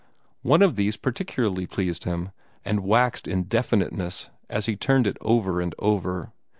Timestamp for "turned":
4.75-5.05